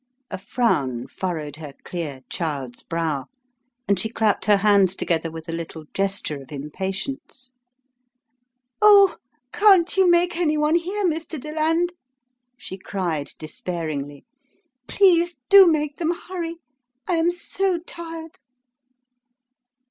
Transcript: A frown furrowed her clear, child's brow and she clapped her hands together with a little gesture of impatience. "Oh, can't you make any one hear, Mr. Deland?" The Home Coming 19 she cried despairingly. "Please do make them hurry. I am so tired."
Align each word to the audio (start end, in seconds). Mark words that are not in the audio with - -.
A 0.31 0.37
frown 0.39 1.05
furrowed 1.05 1.57
her 1.57 1.73
clear, 1.83 2.21
child's 2.27 2.81
brow 2.81 3.25
and 3.87 3.99
she 3.99 4.09
clapped 4.09 4.45
her 4.45 4.57
hands 4.57 4.95
together 4.95 5.29
with 5.29 5.47
a 5.47 5.51
little 5.51 5.85
gesture 5.93 6.41
of 6.41 6.51
impatience. 6.51 7.51
"Oh, 8.81 9.17
can't 9.53 9.95
you 9.97 10.09
make 10.09 10.37
any 10.37 10.57
one 10.57 10.73
hear, 10.73 11.05
Mr. 11.05 11.39
Deland?" 11.39 11.49
The 11.89 11.93
Home 11.93 11.93
Coming 11.93 11.93
19 11.93 11.93
she 12.57 12.77
cried 12.79 13.31
despairingly. 13.37 14.25
"Please 14.87 15.37
do 15.49 15.67
make 15.67 15.97
them 15.97 16.15
hurry. 16.29 16.55
I 17.07 17.17
am 17.17 17.29
so 17.29 17.77
tired." 17.77 18.39